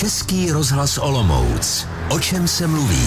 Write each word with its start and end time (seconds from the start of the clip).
Český 0.00 0.50
rozhlas 0.50 0.98
Olomouc. 0.98 1.86
O 2.10 2.20
čem 2.20 2.48
se 2.48 2.66
mluví? 2.66 3.06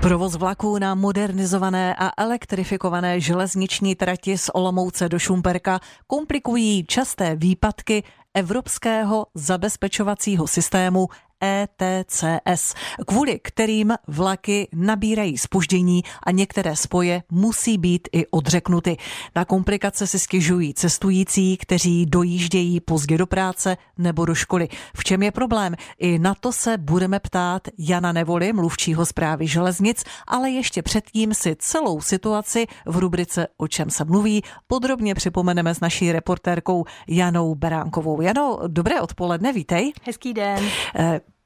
Provoz 0.00 0.36
vlaků 0.36 0.78
na 0.78 0.94
modernizované 0.94 1.94
a 1.94 2.22
elektrifikované 2.22 3.20
železniční 3.20 3.94
trati 3.94 4.38
z 4.38 4.50
Olomouce 4.54 5.08
do 5.08 5.18
Šumperka 5.18 5.80
komplikují 6.06 6.84
časté 6.84 7.36
výpadky 7.36 8.02
evropského 8.34 9.26
zabezpečovacího 9.34 10.46
systému 10.46 11.08
ETCS, 11.44 12.74
kvůli 13.06 13.40
kterým 13.42 13.94
vlaky 14.08 14.68
nabírají 14.74 15.38
spoždění 15.38 16.02
a 16.22 16.30
některé 16.30 16.76
spoje 16.76 17.22
musí 17.30 17.78
být 17.78 18.08
i 18.12 18.26
odřeknuty. 18.26 18.96
Na 19.36 19.44
komplikace 19.44 20.06
si 20.06 20.18
stěžují 20.18 20.74
cestující, 20.74 21.56
kteří 21.56 22.06
dojíždějí 22.06 22.80
pozdě 22.80 23.18
do 23.18 23.26
práce 23.26 23.76
nebo 23.98 24.24
do 24.24 24.34
školy. 24.34 24.68
V 24.96 25.04
čem 25.04 25.22
je 25.22 25.30
problém? 25.30 25.74
I 25.98 26.18
na 26.18 26.34
to 26.34 26.52
se 26.52 26.78
budeme 26.78 27.20
ptát 27.20 27.68
Jana 27.78 28.12
Nevoli, 28.12 28.52
mluvčího 28.52 29.06
zprávy 29.06 29.46
železnic, 29.46 30.04
ale 30.26 30.50
ještě 30.50 30.82
předtím 30.82 31.34
si 31.34 31.56
celou 31.58 32.00
situaci 32.00 32.66
v 32.86 32.96
rubrice 32.96 33.46
O 33.56 33.68
čem 33.68 33.90
se 33.90 34.04
mluví 34.04 34.42
podrobně 34.66 35.14
připomeneme 35.14 35.74
s 35.74 35.80
naší 35.80 36.12
reportérkou 36.12 36.84
Janou 37.08 37.54
Beránkovou. 37.54 38.20
Jano, 38.20 38.58
dobré 38.66 39.00
odpoledne, 39.00 39.52
vítej. 39.52 39.92
Hezký 40.02 40.34
den. 40.34 40.64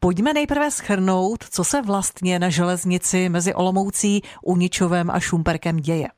Pojďme 0.03 0.33
nejprve 0.33 0.71
schrnout, 0.71 1.45
co 1.51 1.65
se 1.65 1.83
vlastně 1.83 2.39
na 2.39 2.49
železnici 2.49 3.29
mezi 3.29 3.55
Olomoucí, 3.55 4.23
Uničovem 4.43 5.11
a 5.11 5.21
Šumperkem 5.21 5.77
děje. 5.77 6.09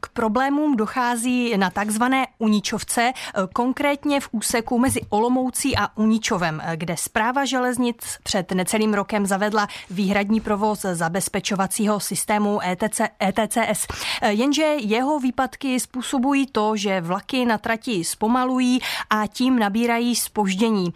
K 0.00 0.08
problémům 0.08 0.76
dochází 0.76 1.56
na 1.56 1.70
takzvané 1.70 2.26
Uničovce, 2.38 3.12
konkrétně 3.52 4.20
v 4.20 4.28
úseku 4.32 4.78
mezi 4.78 5.00
Olomoucí 5.08 5.76
a 5.76 5.88
Uničovem, 5.96 6.62
kde 6.74 6.96
zpráva 6.96 7.44
železnic 7.44 8.18
před 8.22 8.52
necelým 8.52 8.94
rokem 8.94 9.26
zavedla 9.26 9.68
výhradní 9.90 10.40
provoz 10.40 10.80
zabezpečovacího 10.80 12.00
systému 12.00 12.60
ETC, 12.62 13.00
ETCS. 13.22 13.86
Jenže 14.28 14.62
jeho 14.62 15.18
výpadky 15.18 15.80
způsobují 15.80 16.46
to, 16.46 16.76
že 16.76 17.00
vlaky 17.00 17.44
na 17.44 17.58
trati 17.58 18.04
zpomalují 18.04 18.78
a 19.10 19.26
tím 19.26 19.58
nabírají 19.58 20.16
spoždění. 20.16 20.92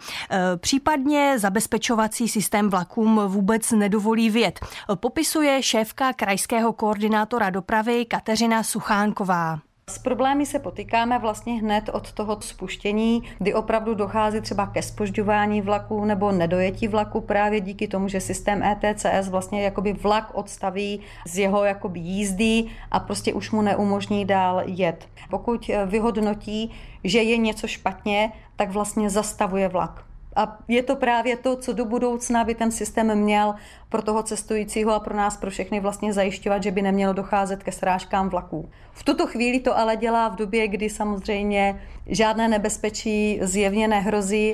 Případně 0.57 1.39
zabezpečovací 1.39 2.27
systém 2.27 2.69
vlakům 2.69 3.21
vůbec 3.27 3.71
nedovolí 3.71 4.29
vět. 4.29 4.59
Popisuje 4.95 5.63
šéfka 5.63 6.13
krajského 6.13 6.73
koordinátora 6.73 7.49
dopravy 7.49 8.05
Kateřina 8.05 8.54
Kateřina 8.55 8.63
Suchánková. 8.63 9.59
S 9.89 9.97
problémy 9.99 10.45
se 10.45 10.59
potýkáme 10.59 11.19
vlastně 11.19 11.53
hned 11.53 11.89
od 11.93 12.11
toho 12.11 12.41
spuštění, 12.41 13.23
kdy 13.37 13.53
opravdu 13.53 13.93
dochází 13.93 14.41
třeba 14.41 14.67
ke 14.67 14.81
spožďování 14.81 15.61
vlaku 15.61 16.05
nebo 16.05 16.31
nedojetí 16.31 16.87
vlaku 16.87 17.21
právě 17.21 17.61
díky 17.61 17.87
tomu, 17.87 18.07
že 18.07 18.21
systém 18.21 18.63
ETCS 18.63 19.29
vlastně 19.29 19.63
jakoby 19.63 19.93
vlak 19.93 20.31
odstaví 20.33 21.01
z 21.27 21.37
jeho 21.37 21.63
jakoby 21.63 21.99
jízdy 21.99 22.65
a 22.91 22.99
prostě 22.99 23.33
už 23.33 23.51
mu 23.51 23.61
neumožní 23.61 24.25
dál 24.25 24.61
jet. 24.65 25.07
Pokud 25.29 25.69
vyhodnotí, 25.85 26.71
že 27.03 27.19
je 27.19 27.37
něco 27.37 27.67
špatně, 27.67 28.31
tak 28.55 28.71
vlastně 28.71 29.09
zastavuje 29.09 29.67
vlak. 29.67 30.05
A 30.35 30.57
je 30.67 30.83
to 30.83 30.95
právě 30.95 31.37
to, 31.37 31.55
co 31.55 31.73
do 31.73 31.85
budoucna 31.85 32.43
by 32.43 32.55
ten 32.55 32.71
systém 32.71 33.15
měl 33.15 33.55
pro 33.89 34.01
toho 34.01 34.23
cestujícího 34.23 34.93
a 34.93 34.99
pro 34.99 35.15
nás, 35.15 35.37
pro 35.37 35.51
všechny 35.51 35.79
vlastně 35.79 36.13
zajišťovat, 36.13 36.63
že 36.63 36.71
by 36.71 36.81
nemělo 36.81 37.13
docházet 37.13 37.63
ke 37.63 37.71
srážkám 37.71 38.29
vlaků. 38.29 38.69
V 38.91 39.03
tuto 39.03 39.27
chvíli 39.27 39.59
to 39.59 39.77
ale 39.77 39.95
dělá 39.95 40.27
v 40.27 40.35
době, 40.35 40.67
kdy 40.67 40.89
samozřejmě 40.89 41.81
žádné 42.07 42.47
nebezpečí 42.47 43.39
zjevně 43.41 43.87
nehrozí. 43.87 44.53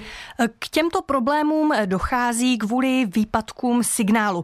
K 0.59 0.69
těmto 0.69 1.01
problémům 1.01 1.73
dochází 1.85 2.57
kvůli 2.57 3.05
výpadkům 3.05 3.83
signálu. 3.83 4.43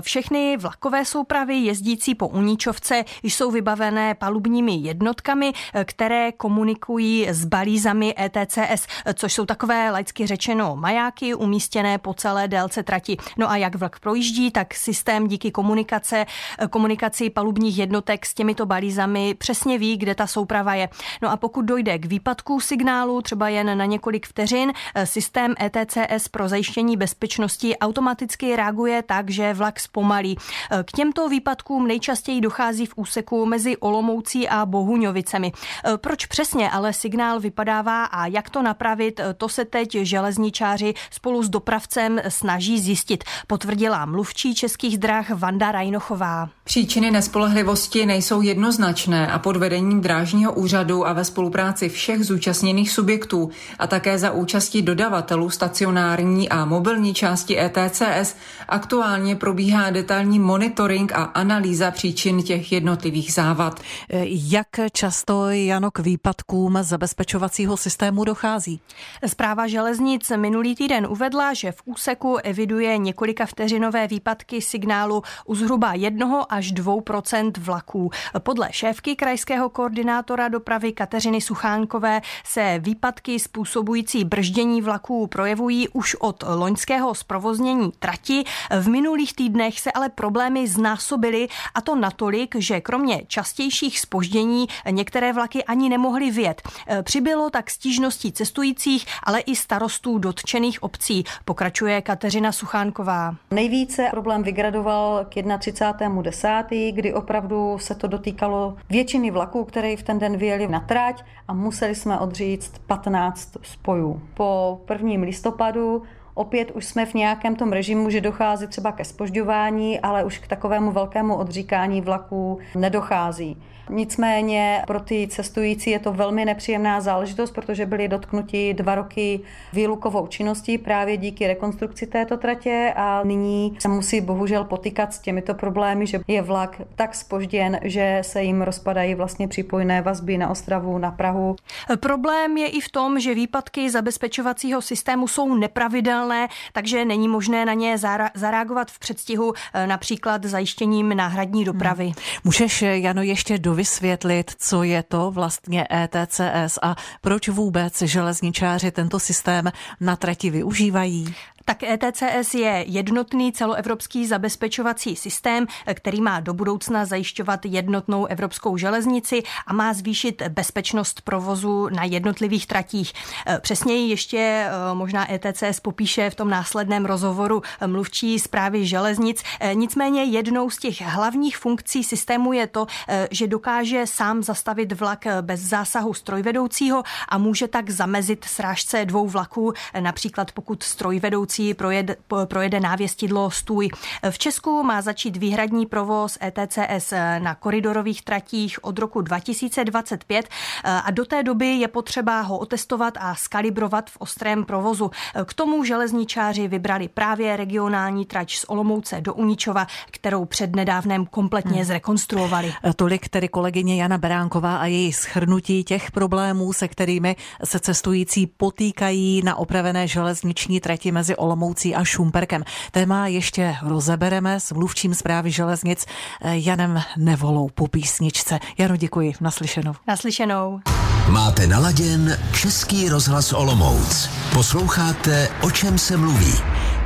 Všechny 0.00 0.56
vlakové 0.56 1.04
soupravy 1.04 1.54
jezdící 1.54 2.14
po 2.14 2.28
Uníčovce 2.28 3.04
jsou 3.22 3.50
vybavené 3.50 4.14
palubními 4.14 4.74
jednotkami, 4.74 5.52
které 5.84 6.32
komunikují 6.32 7.28
s 7.28 7.44
balízami 7.44 8.14
ETCS, 8.18 8.86
což 9.14 9.32
jsou 9.32 9.46
takové 9.46 9.90
laicky 9.90 10.26
řečeno 10.26 10.76
majáky 10.76 11.34
umístěné 11.34 11.98
po 11.98 12.14
celé 12.14 12.48
délce 12.48 12.82
trati. 12.82 13.16
No 13.38 13.50
a 13.50 13.56
jak 13.56 13.74
vlak 13.74 14.00
projíždí, 14.00 14.50
tak 14.50 14.74
systém 14.74 15.26
díky 15.26 15.50
komunikace, 15.50 16.26
komunikaci 16.70 17.30
palubních 17.30 17.78
jednotek 17.78 18.26
s 18.26 18.34
těmito 18.34 18.66
balízami 18.66 19.34
přesně 19.34 19.78
ví, 19.78 19.96
kde 19.96 20.14
ta 20.14 20.26
souprava 20.26 20.74
je. 20.74 20.88
No 21.22 21.30
a 21.30 21.36
pokud 21.36 21.62
dojde 21.62 21.98
k 21.98 22.06
výpadku 22.06 22.45
signálu, 22.60 23.22
třeba 23.22 23.48
jen 23.48 23.78
na 23.78 23.84
několik 23.84 24.26
vteřin, 24.26 24.72
systém 25.04 25.54
ETCS 25.60 26.28
pro 26.28 26.48
zajištění 26.48 26.96
bezpečnosti 26.96 27.78
automaticky 27.78 28.56
reaguje 28.56 29.02
tak, 29.02 29.30
že 29.30 29.54
vlak 29.54 29.80
zpomalí. 29.80 30.36
K 30.84 30.92
těmto 30.92 31.28
výpadkům 31.28 31.86
nejčastěji 31.86 32.40
dochází 32.40 32.86
v 32.86 32.92
úseku 32.96 33.46
mezi 33.46 33.76
Olomoucí 33.76 34.48
a 34.48 34.66
Bohuňovicemi. 34.66 35.52
Proč 35.96 36.26
přesně 36.26 36.70
ale 36.70 36.92
signál 36.92 37.40
vypadává 37.40 38.04
a 38.04 38.26
jak 38.26 38.50
to 38.50 38.62
napravit, 38.62 39.20
to 39.36 39.48
se 39.48 39.64
teď 39.64 39.92
železničáři 39.92 40.94
spolu 41.10 41.42
s 41.42 41.48
dopravcem 41.48 42.20
snaží 42.28 42.80
zjistit, 42.80 43.24
potvrdila 43.46 44.06
mluvčí 44.06 44.54
českých 44.54 44.98
drah 44.98 45.30
Vanda 45.30 45.72
Rajnochová. 45.72 46.48
Příčiny 46.64 47.10
nespolehlivosti 47.10 48.06
nejsou 48.06 48.40
jednoznačné 48.42 49.32
a 49.32 49.38
pod 49.38 49.56
vedením 49.56 50.00
drážního 50.00 50.52
úřadu 50.52 51.06
a 51.06 51.12
ve 51.12 51.24
spolupráci 51.24 51.88
všech 51.88 52.24
zúčastněných 52.36 52.90
subjektů 52.90 53.50
a 53.78 53.86
také 53.86 54.18
za 54.18 54.30
účastí 54.30 54.82
dodavatelů 54.82 55.50
stacionární 55.50 56.48
a 56.48 56.64
mobilní 56.64 57.14
části 57.14 57.60
ETCS 57.60 58.36
aktuálně 58.68 59.36
probíhá 59.36 59.90
detailní 59.90 60.38
monitoring 60.38 61.12
a 61.12 61.22
analýza 61.22 61.90
příčin 61.90 62.42
těch 62.42 62.72
jednotlivých 62.72 63.32
závad. 63.32 63.80
Jak 64.28 64.68
často, 64.92 65.50
Jano, 65.50 65.90
k 65.90 65.98
výpadkům 65.98 66.78
zabezpečovacího 66.80 67.76
systému 67.76 68.24
dochází? 68.24 68.80
Zpráva 69.26 69.66
železnic 69.66 70.32
minulý 70.36 70.74
týden 70.74 71.06
uvedla, 71.10 71.54
že 71.54 71.72
v 71.72 71.82
úseku 71.84 72.36
eviduje 72.36 72.98
několika 72.98 73.46
vteřinové 73.46 74.06
výpadky 74.06 74.60
signálu 74.60 75.22
u 75.46 75.54
zhruba 75.54 75.94
jednoho 75.94 76.52
až 76.52 76.72
2% 76.72 77.52
vlaků. 77.58 78.10
Podle 78.38 78.68
šéfky 78.70 79.16
krajského 79.16 79.68
koordinátora 79.68 80.48
dopravy 80.48 80.92
Kateřiny 80.92 81.40
Suchánkové 81.40 82.20
se 82.44 82.78
výpadky 82.78 83.38
způsobující 83.38 84.24
brždění 84.24 84.82
vlaků 84.82 85.26
projevují 85.26 85.88
už 85.88 86.14
od 86.14 86.44
loňského 86.54 87.14
zprovoznění 87.14 87.92
trati. 87.98 88.44
V 88.80 88.88
minulých 88.88 89.34
týdnech 89.34 89.80
se 89.80 89.92
ale 89.92 90.08
problémy 90.08 90.68
znásobily 90.68 91.48
a 91.74 91.80
to 91.80 91.96
natolik, 91.96 92.54
že 92.58 92.80
kromě 92.80 93.22
častějších 93.26 94.00
spoždění 94.00 94.66
některé 94.90 95.32
vlaky 95.32 95.64
ani 95.64 95.88
nemohly 95.88 96.30
vjet. 96.30 96.62
Přibylo 97.02 97.50
tak 97.50 97.70
stížností 97.70 98.32
cestujících, 98.32 99.06
ale 99.22 99.40
i 99.40 99.56
starostů 99.56 100.18
dotčených 100.18 100.82
obcí, 100.82 101.24
pokračuje 101.44 102.02
Kateřina 102.02 102.52
Suchánková. 102.52 103.34
Nejvíce 103.50 104.08
problém 104.10 104.42
vygradoval 104.42 105.24
k 105.24 105.34
31.10., 105.34 106.92
kdy 106.92 107.14
opravdu 107.14 107.78
se 107.80 107.94
to 107.94 108.06
dotýkalo 108.06 108.76
většiny 108.90 109.30
vlaků, 109.30 109.64
které 109.64 109.96
v 109.96 110.02
ten 110.02 110.18
den 110.18 110.36
vyjeli 110.36 110.68
na 110.68 110.80
trať 110.80 111.24
a 111.48 111.54
museli 111.54 111.94
jsme 111.94 112.15
odříct 112.20 112.78
15 112.86 113.56
spojů. 113.62 114.22
Po 114.34 114.80
1. 114.92 115.24
listopadu 115.24 116.02
Opět 116.38 116.70
už 116.70 116.84
jsme 116.84 117.06
v 117.06 117.14
nějakém 117.14 117.56
tom 117.56 117.72
režimu, 117.72 118.10
že 118.10 118.20
dochází 118.20 118.66
třeba 118.66 118.92
ke 118.92 119.04
spožďování, 119.04 120.00
ale 120.00 120.24
už 120.24 120.38
k 120.38 120.46
takovému 120.46 120.92
velkému 120.92 121.36
odříkání 121.36 122.00
vlaků 122.00 122.58
nedochází. 122.74 123.56
Nicméně 123.90 124.82
pro 124.86 125.00
ty 125.00 125.28
cestující 125.30 125.90
je 125.90 125.98
to 125.98 126.12
velmi 126.12 126.44
nepříjemná 126.44 127.00
záležitost, 127.00 127.50
protože 127.50 127.86
byli 127.86 128.08
dotknuti 128.08 128.74
dva 128.74 128.94
roky 128.94 129.40
výlukovou 129.72 130.26
činností 130.26 130.78
právě 130.78 131.16
díky 131.16 131.46
rekonstrukci 131.46 132.06
této 132.06 132.36
tratě 132.36 132.92
a 132.96 133.22
nyní 133.24 133.76
se 133.78 133.88
musí 133.88 134.20
bohužel 134.20 134.64
potýkat 134.64 135.14
s 135.14 135.18
těmito 135.18 135.54
problémy, 135.54 136.06
že 136.06 136.20
je 136.28 136.42
vlak 136.42 136.80
tak 136.94 137.14
spožděn, 137.14 137.78
že 137.82 138.18
se 138.22 138.42
jim 138.42 138.62
rozpadají 138.62 139.14
vlastně 139.14 139.48
připojné 139.48 140.02
vazby 140.02 140.38
na 140.38 140.50
Ostravu, 140.50 140.98
na 140.98 141.10
Prahu. 141.10 141.56
Problém 142.00 142.56
je 142.56 142.68
i 142.68 142.80
v 142.80 142.90
tom, 142.90 143.20
že 143.20 143.34
výpadky 143.34 143.90
zabezpečovacího 143.90 144.82
systému 144.82 145.28
jsou 145.28 145.54
nepravidelné, 145.54 146.25
takže 146.72 147.04
není 147.04 147.28
možné 147.28 147.64
na 147.64 147.72
ně 147.72 147.98
zareagovat 148.34 148.90
v 148.90 148.98
předstihu 148.98 149.52
například 149.86 150.44
zajištěním 150.44 151.16
náhradní 151.16 151.64
dopravy. 151.64 152.04
Hmm. 152.04 152.14
Můžeš, 152.44 152.82
Jano, 152.82 153.22
ještě 153.22 153.58
do 153.58 153.74
vysvětlit, 153.74 154.50
co 154.58 154.82
je 154.82 155.02
to 155.02 155.30
vlastně 155.30 155.86
ETCS 155.92 156.78
a 156.82 156.96
proč 157.20 157.48
vůbec 157.48 158.02
železničáři 158.02 158.90
tento 158.90 159.20
systém 159.20 159.72
na 160.00 160.16
trati 160.16 160.50
využívají? 160.50 161.34
Tak 161.68 161.82
ETCS 161.82 162.54
je 162.54 162.84
jednotný 162.88 163.52
celoevropský 163.52 164.26
zabezpečovací 164.26 165.16
systém, 165.16 165.66
který 165.94 166.20
má 166.20 166.40
do 166.40 166.54
budoucna 166.54 167.04
zajišťovat 167.04 167.66
jednotnou 167.66 168.26
evropskou 168.26 168.76
železnici 168.76 169.42
a 169.66 169.72
má 169.72 169.94
zvýšit 169.94 170.42
bezpečnost 170.48 171.20
provozu 171.20 171.88
na 171.88 172.04
jednotlivých 172.04 172.66
tratích. 172.66 173.12
Přesněji 173.60 174.10
ještě 174.10 174.68
možná 174.92 175.32
ETCS 175.32 175.80
popíše 175.80 176.30
v 176.30 176.34
tom 176.34 176.50
následném 176.50 177.06
rozhovoru 177.06 177.62
mluvčí 177.86 178.38
zprávy 178.38 178.86
železnic. 178.86 179.42
Nicméně 179.74 180.24
jednou 180.24 180.70
z 180.70 180.78
těch 180.78 181.00
hlavních 181.00 181.58
funkcí 181.58 182.04
systému 182.04 182.52
je 182.52 182.66
to, 182.66 182.86
že 183.30 183.46
dokáže 183.46 184.06
sám 184.06 184.42
zastavit 184.42 184.92
vlak 184.92 185.26
bez 185.40 185.60
zásahu 185.60 186.14
strojvedoucího 186.14 187.02
a 187.28 187.38
může 187.38 187.68
tak 187.68 187.90
zamezit 187.90 188.44
srážce 188.44 189.04
dvou 189.04 189.28
vlaků, 189.28 189.72
například 190.00 190.52
pokud 190.52 190.82
strojvedoucí 190.82 191.55
projede, 191.74 192.16
projede 192.44 192.80
návěstidlo 192.80 193.50
stůj. 193.50 193.88
V 194.30 194.38
Česku 194.38 194.82
má 194.82 195.02
začít 195.02 195.36
výhradní 195.36 195.86
provoz 195.86 196.38
ETCS 196.42 197.12
na 197.38 197.54
koridorových 197.54 198.22
tratích 198.22 198.84
od 198.84 198.98
roku 198.98 199.20
2025 199.20 200.48
a 200.84 201.10
do 201.10 201.24
té 201.24 201.42
doby 201.42 201.66
je 201.66 201.88
potřeba 201.88 202.40
ho 202.40 202.58
otestovat 202.58 203.14
a 203.20 203.34
skalibrovat 203.34 204.10
v 204.10 204.16
ostrém 204.18 204.64
provozu. 204.64 205.10
K 205.44 205.54
tomu 205.54 205.84
železničáři 205.84 206.68
vybrali 206.68 207.08
právě 207.08 207.56
regionální 207.56 208.24
trať 208.24 208.56
z 208.56 208.64
Olomouce 208.64 209.20
do 209.20 209.34
Uničova, 209.34 209.86
kterou 210.10 210.44
přednedávnem 210.44 211.26
kompletně 211.26 211.76
hmm. 211.76 211.84
zrekonstruovali. 211.84 212.74
Tolik 212.96 213.28
tedy 213.28 213.48
kolegyně 213.48 214.02
Jana 214.02 214.18
Beránková 214.18 214.76
a 214.76 214.86
její 214.86 215.12
schrnutí 215.12 215.84
těch 215.84 216.10
problémů, 216.10 216.72
se 216.72 216.88
kterými 216.88 217.36
se 217.64 217.80
cestující 217.80 218.46
potýkají 218.46 219.42
na 219.44 219.56
opravené 219.56 220.08
železniční 220.08 220.80
trati 220.80 221.12
mezi 221.12 221.36
Olomoucí 221.46 221.94
a 221.94 222.04
Šumperkem. 222.04 222.64
Téma 222.90 223.26
ještě 223.26 223.76
rozebereme 223.82 224.60
s 224.60 224.72
mluvčím 224.72 225.14
zprávy 225.14 225.50
železnic 225.50 226.06
eh, 226.06 226.56
Janem 226.56 227.02
Nevolou 227.16 227.68
po 227.74 227.86
písničce. 227.88 228.58
Jano, 228.78 228.96
děkuji. 228.96 229.32
Naslyšenou. 229.40 229.94
Naslyšenou. 230.08 230.80
Máte 231.28 231.66
naladěn 231.66 232.38
Český 232.52 233.08
rozhlas 233.08 233.52
Olomouc. 233.52 234.30
Posloucháte, 234.52 235.48
o 235.62 235.70
čem 235.70 235.98
se 235.98 236.16
mluví. 236.16 236.54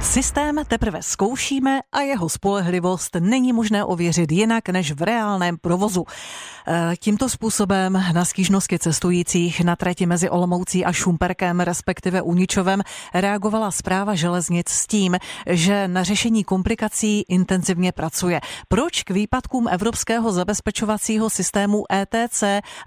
Systém 0.02 0.60
teprve 0.68 1.02
zkoušíme 1.02 1.80
a 1.92 2.00
jeho 2.00 2.28
spolehlivost 2.28 3.16
není 3.20 3.52
možné 3.52 3.84
ověřit 3.84 4.32
jinak 4.32 4.68
než 4.68 4.92
v 4.92 5.02
reálném 5.02 5.58
provozu. 5.58 6.04
E, 6.66 6.96
tímto 6.96 7.28
způsobem 7.28 8.04
na 8.12 8.24
stížnosti 8.24 8.78
cestujících 8.78 9.60
na 9.60 9.76
trati 9.76 10.06
mezi 10.06 10.30
Olomoucí 10.30 10.84
a 10.84 10.92
Šumperkem, 10.92 11.60
respektive 11.60 12.22
Uničovem, 12.22 12.82
reagovala 13.14 13.70
zpráva 13.70 14.14
železnic 14.14 14.68
s 14.68 14.86
tím, 14.86 15.16
že 15.46 15.88
na 15.88 16.02
řešení 16.02 16.44
komplikací 16.44 17.24
intenzivně 17.28 17.92
pracuje. 17.92 18.40
Proč 18.68 19.02
k 19.02 19.10
výpadkům 19.10 19.68
evropského 19.68 20.32
zabezpečovacího 20.32 21.30
systému 21.30 21.84
ETC 21.92 22.44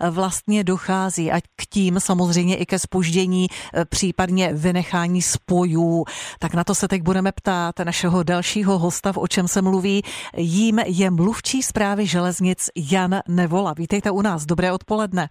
vlastně 0.09 0.63
dochází? 0.63 1.31
A 1.31 1.41
k 1.41 1.65
tím 1.69 1.99
samozřejmě 1.99 2.55
i 2.55 2.65
ke 2.65 2.79
spoždění, 2.79 3.47
e, 3.73 3.85
případně 3.85 4.53
vynechání 4.53 5.21
spojů. 5.21 6.05
Tak 6.39 6.53
na 6.53 6.63
to 6.63 6.75
se 6.75 6.87
teď 6.87 7.02
budeme 7.03 7.31
ptát 7.31 7.79
našeho 7.83 8.23
dalšího 8.23 8.79
hosta, 8.79 9.13
v 9.13 9.17
o 9.17 9.27
čem 9.27 9.47
se 9.47 9.61
mluví. 9.61 10.01
Jím 10.37 10.79
je 10.79 11.11
mluvčí 11.11 11.61
zprávy 11.61 12.05
železnic 12.07 12.69
Jan 12.91 13.19
Nevola. 13.27 13.73
Vítejte 13.73 14.11
u 14.11 14.21
nás. 14.21 14.45
Dobré 14.45 14.71
odpoledne. 14.71 15.29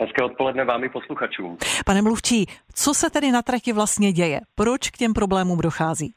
Hezké 0.00 0.24
odpoledne 0.24 0.64
vám 0.64 0.84
i 0.84 0.88
posluchačům. 0.88 1.56
Pane 1.86 2.02
mluvčí, 2.02 2.46
co 2.74 2.94
se 2.94 3.10
tedy 3.10 3.30
na 3.32 3.42
trati 3.42 3.72
vlastně 3.72 4.12
děje? 4.12 4.40
Proč 4.54 4.90
k 4.90 4.96
těm 4.96 5.12
problémům 5.12 5.58
dochází? 5.58 6.14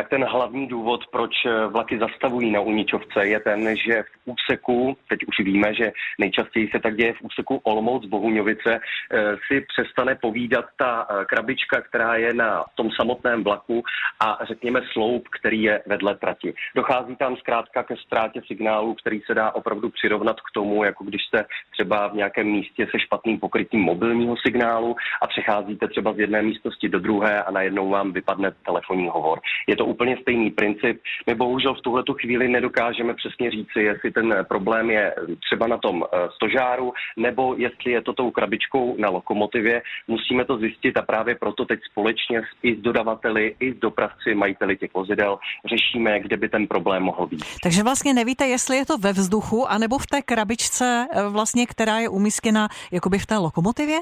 Tak 0.00 0.08
ten 0.08 0.24
hlavní 0.24 0.66
důvod, 0.66 1.00
proč 1.12 1.30
vlaky 1.68 1.98
zastavují 1.98 2.50
na 2.50 2.60
Uničovce, 2.60 3.26
je 3.26 3.40
ten, 3.40 3.76
že 3.76 4.02
v 4.02 4.06
úseku, 4.24 4.96
teď 5.08 5.20
už 5.28 5.38
víme, 5.38 5.74
že 5.74 5.92
nejčastěji 6.18 6.68
se 6.72 6.80
tak 6.80 6.96
děje 6.96 7.12
v 7.12 7.22
úseku 7.22 7.60
Olomouc 7.64 8.06
Bohuňovice, 8.06 8.80
eh, 8.80 9.36
si 9.46 9.60
přestane 9.60 10.14
povídat 10.14 10.64
ta 10.78 11.06
eh, 11.10 11.24
krabička, 11.24 11.80
která 11.80 12.16
je 12.16 12.34
na 12.34 12.64
tom 12.74 12.90
samotném 13.00 13.44
vlaku 13.44 13.82
a 14.20 14.38
řekněme 14.44 14.80
sloup, 14.92 15.28
který 15.28 15.62
je 15.62 15.82
vedle 15.86 16.16
trati. 16.16 16.54
Dochází 16.74 17.16
tam 17.16 17.36
zkrátka 17.36 17.82
ke 17.82 17.96
ztrátě 17.96 18.40
signálu, 18.46 18.94
který 18.94 19.20
se 19.20 19.34
dá 19.34 19.50
opravdu 19.50 19.90
přirovnat 19.90 20.40
k 20.40 20.52
tomu, 20.54 20.84
jako 20.84 21.04
když 21.04 21.22
jste 21.22 21.44
třeba 21.72 22.08
v 22.08 22.14
nějakém 22.14 22.46
místě 22.46 22.86
se 22.90 23.00
špatným 23.00 23.40
pokrytím 23.40 23.80
mobilního 23.80 24.36
signálu 24.46 24.96
a 25.22 25.26
přecházíte 25.26 25.88
třeba 25.88 26.12
z 26.12 26.18
jedné 26.18 26.42
místnosti 26.42 26.88
do 26.88 26.98
druhé 26.98 27.42
a 27.42 27.50
najednou 27.50 27.88
vám 27.88 28.12
vypadne 28.12 28.50
telefonní 28.64 29.08
hovor. 29.08 29.40
Je 29.68 29.76
to 29.76 29.89
úplně 29.90 30.16
stejný 30.22 30.50
princip. 30.50 31.02
My 31.26 31.34
bohužel 31.34 31.74
v 31.74 31.80
tuhle 31.80 32.02
chvíli 32.20 32.48
nedokážeme 32.48 33.14
přesně 33.14 33.50
říci, 33.50 33.78
jestli 33.80 34.10
ten 34.10 34.46
problém 34.48 34.90
je 34.90 35.14
třeba 35.46 35.66
na 35.66 35.78
tom 35.78 36.04
eh, 36.04 36.28
stožáru, 36.34 36.92
nebo 37.16 37.54
jestli 37.58 37.92
je 37.92 38.02
to 38.02 38.12
tou 38.12 38.30
krabičkou 38.30 38.96
na 38.98 39.08
lokomotivě. 39.10 39.82
Musíme 40.08 40.44
to 40.44 40.58
zjistit 40.58 40.96
a 40.96 41.02
právě 41.02 41.34
proto 41.34 41.64
teď 41.64 41.80
společně 41.90 42.42
i 42.62 42.76
s 42.76 42.78
dodavateli, 42.78 43.54
i 43.60 43.72
s 43.72 43.78
dopravci, 43.78 44.34
majiteli 44.34 44.76
těch 44.76 44.94
vozidel 44.94 45.38
řešíme, 45.70 46.20
kde 46.20 46.36
by 46.36 46.48
ten 46.48 46.66
problém 46.66 47.02
mohl 47.02 47.26
být. 47.26 47.44
Takže 47.62 47.82
vlastně 47.82 48.14
nevíte, 48.14 48.46
jestli 48.46 48.76
je 48.76 48.86
to 48.86 48.98
ve 48.98 49.12
vzduchu, 49.12 49.70
anebo 49.70 49.98
v 49.98 50.06
té 50.06 50.22
krabičce, 50.22 51.06
eh, 51.12 51.28
vlastně, 51.28 51.66
která 51.66 51.98
je 51.98 52.08
umístěna 52.08 52.68
jakoby 52.92 53.18
v 53.18 53.26
té 53.26 53.36
lokomotivě? 53.36 53.98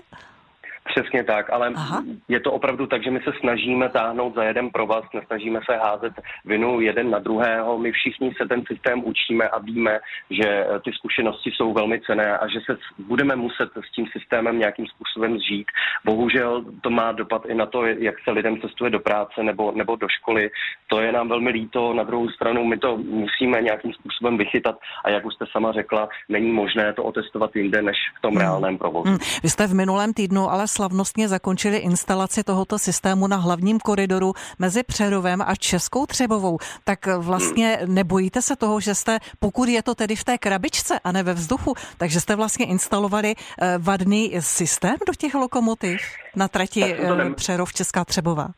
Přesně 0.89 1.25
tak, 1.25 1.51
ale 1.51 1.73
Aha. 1.75 2.05
je 2.29 2.41
to 2.41 2.53
opravdu 2.53 2.87
tak, 2.87 3.05
že 3.05 3.11
my 3.11 3.21
se 3.21 3.33
snažíme 3.41 3.89
táhnout 3.89 4.35
za 4.35 4.43
jeden 4.43 4.71
provaz, 4.71 5.05
nesnažíme 5.15 5.61
se 5.71 5.77
házet 5.77 6.13
vinu 6.45 6.81
jeden 6.81 7.11
na 7.11 7.19
druhého. 7.19 7.79
My 7.79 7.93
všichni 7.93 8.35
se 8.43 8.49
ten 8.49 8.63
systém 8.67 9.05
učíme 9.05 9.49
a 9.49 9.59
víme, 9.59 9.99
že 10.31 10.49
eh, 10.49 10.81
ty 10.85 10.91
zkušenosti 10.93 11.51
jsou 11.51 11.73
velmi 11.73 12.01
cené 12.01 12.39
a 12.39 12.49
že 12.49 12.59
se 12.67 12.79
budeme 12.99 13.37
muset 13.37 13.69
s 13.89 13.93
tím 13.95 14.07
systémem 14.13 14.59
nějakým 14.59 14.87
způsobem 14.87 15.39
zžít. 15.39 15.67
Bohužel 16.05 16.65
to 16.81 16.91
má 16.91 17.13
dopad 17.13 17.47
i 17.47 17.55
na 17.55 17.67
to, 17.67 17.87
jak 17.87 18.15
se 18.25 18.31
lidem 18.31 18.61
cestuje 18.61 18.91
do 18.91 19.01
práce 19.01 19.43
nebo, 19.43 19.73
nebo 19.73 19.97
do 19.97 20.09
školy. 20.09 20.51
To 20.87 21.01
je 21.01 21.13
nám 21.13 21.29
velmi 21.29 21.51
líto. 21.51 21.95
Na 21.95 22.03
druhou 22.03 22.29
stranu 22.29 22.65
my 22.65 22.79
to 22.79 22.97
musíme 22.97 23.63
nějakým 23.63 23.93
způsobem 23.93 24.39
vychytat 24.39 24.79
a 25.05 25.11
jak 25.11 25.27
už 25.27 25.35
jste 25.35 25.45
sama 25.53 25.73
řekla, 25.73 26.09
není 26.29 26.53
možné 26.53 26.93
to 26.93 27.05
otestovat 27.05 27.57
jinde 27.57 27.83
než 27.83 27.97
v 28.19 28.21
tom 28.21 28.31
hmm. 28.31 28.41
reálném 28.41 28.79
provozu. 28.79 29.09
Hmm. 29.09 29.19
Vy 29.43 29.49
jste 29.49 29.67
v 29.67 29.75
minulém 29.75 30.13
týdnu 30.13 30.51
ale 30.51 30.69
slavnostně 30.79 31.29
zakončili 31.29 31.77
instalaci 31.77 32.47
tohoto 32.47 32.79
systému 32.79 33.27
na 33.27 33.37
hlavním 33.37 33.83
koridoru 33.83 34.33
mezi 34.59 34.83
Přerovem 34.83 35.43
a 35.43 35.55
Českou 35.59 36.07
Třebovou. 36.07 36.59
Tak 36.85 37.07
vlastně 37.19 37.79
nebojíte 37.87 38.43
se 38.43 38.57
toho, 38.57 38.81
že 38.81 38.95
jste, 38.95 39.19
pokud 39.39 39.69
je 39.69 39.83
to 39.83 39.95
tedy 39.95 40.17
v 40.17 40.25
té 40.25 40.39
krabičce 40.39 40.99
a 41.05 41.13
ne 41.13 41.23
ve 41.23 41.35
vzduchu, 41.35 41.75
takže 41.99 42.21
jste 42.21 42.37
vlastně 42.37 42.67
instalovali 42.67 43.35
eh, 43.35 43.75
vadný 43.79 44.39
systém 44.39 44.97
do 45.07 45.15
těch 45.19 45.35
lokomotiv 45.35 46.01
na 46.37 46.49
trati 46.49 46.95
eh, 46.95 47.35
Přerov 47.35 47.75
Česká 47.75 48.05
Třebová? 48.05 48.55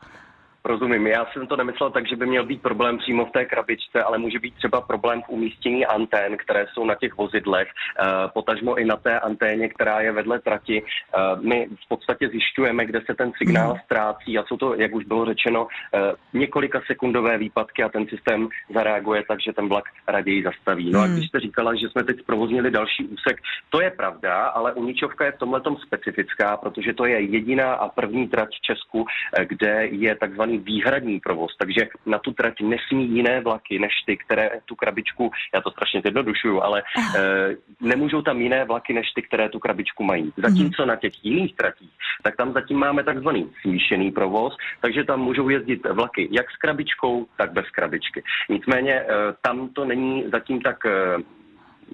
Rozumím. 0.65 1.07
Já 1.07 1.25
jsem 1.25 1.47
to 1.47 1.55
nemyslel 1.55 1.91
tak, 1.91 2.07
že 2.09 2.15
by 2.15 2.25
měl 2.25 2.45
být 2.45 2.61
problém 2.61 2.97
přímo 2.97 3.25
v 3.25 3.31
té 3.31 3.45
krabičce, 3.45 4.03
ale 4.03 4.17
může 4.17 4.39
být 4.39 4.53
třeba 4.55 4.81
problém 4.81 5.21
v 5.21 5.29
umístění 5.29 5.85
antén, 5.85 6.37
které 6.37 6.65
jsou 6.73 6.85
na 6.85 6.95
těch 6.95 7.17
vozidlech, 7.17 7.67
eh, 7.67 8.05
potažmo 8.33 8.75
i 8.75 8.85
na 8.85 8.95
té 8.95 9.19
anténě, 9.19 9.69
která 9.69 10.01
je 10.01 10.11
vedle 10.11 10.39
trati. 10.39 10.83
Eh, 10.83 11.19
my 11.41 11.67
v 11.85 11.87
podstatě 11.87 12.27
zjišťujeme, 12.29 12.85
kde 12.85 13.01
se 13.05 13.15
ten 13.15 13.31
signál 13.37 13.69
hmm. 13.69 13.79
ztrácí 13.85 14.37
a 14.37 14.43
jsou 14.43 14.57
to, 14.57 14.75
jak 14.75 14.95
už 14.95 15.05
bylo 15.05 15.25
řečeno, 15.25 15.67
eh, 15.93 16.13
několika 16.33 16.81
sekundové 16.87 17.37
výpadky 17.37 17.83
a 17.83 17.89
ten 17.89 18.07
systém 18.07 18.47
zareaguje 18.73 19.23
tak, 19.27 19.41
že 19.41 19.53
ten 19.53 19.69
vlak 19.69 19.85
raději 20.07 20.43
zastaví. 20.43 20.91
No 20.91 20.99
a 20.99 21.03
hmm. 21.03 21.15
když 21.15 21.27
jste 21.29 21.39
říkala, 21.39 21.75
že 21.75 21.89
jsme 21.89 22.03
teď 22.03 22.19
zprovoznili 22.19 22.71
další 22.71 23.05
úsek, 23.05 23.37
to 23.69 23.81
je 23.81 23.91
pravda, 23.91 24.45
ale 24.45 24.73
Uničovka 24.73 25.25
je 25.25 25.31
v 25.31 25.37
tomhle 25.37 25.61
specifická, 25.85 26.57
protože 26.57 26.93
to 26.93 27.05
je 27.05 27.21
jediná 27.21 27.73
a 27.73 27.89
první 27.89 28.27
trať 28.27 28.49
v 28.49 28.61
Česku, 28.61 29.05
kde 29.47 29.87
je 29.91 30.15
takzvaný 30.15 30.50
takzvaný 30.51 30.57
výhradní 30.57 31.19
provoz, 31.19 31.51
takže 31.57 31.87
na 32.05 32.19
tu 32.19 32.31
trať 32.31 32.61
nesmí 32.61 33.09
jiné 33.09 33.41
vlaky 33.41 33.79
než 33.79 33.91
ty, 34.05 34.17
které 34.17 34.49
tu 34.65 34.75
krabičku, 34.75 35.31
já 35.53 35.61
to 35.61 35.71
strašně 35.71 36.01
zjednodušuju, 36.01 36.61
ale 36.61 36.81
e, 36.81 37.55
nemůžou 37.81 38.21
tam 38.21 38.41
jiné 38.41 38.65
vlaky 38.65 38.93
než 38.93 39.11
ty, 39.15 39.21
které 39.21 39.49
tu 39.49 39.59
krabičku 39.59 40.03
mají. 40.03 40.33
Zatímco 40.37 40.85
na 40.85 40.95
těch 40.95 41.13
jiných 41.23 41.55
tratích, 41.55 41.91
tak 42.23 42.35
tam 42.35 42.53
zatím 42.53 42.77
máme 42.77 43.03
takzvaný 43.03 43.49
smíšený 43.61 44.11
provoz, 44.11 44.57
takže 44.81 45.03
tam 45.03 45.19
můžou 45.19 45.49
jezdit 45.49 45.87
vlaky 45.93 46.29
jak 46.31 46.51
s 46.51 46.57
krabičkou, 46.57 47.25
tak 47.37 47.53
bez 47.53 47.65
krabičky. 47.69 48.23
Nicméně 48.49 48.93
e, 48.93 49.05
tam 49.41 49.69
to 49.69 49.85
není 49.85 50.25
zatím 50.31 50.61
tak 50.61 50.85
e, 50.85 50.91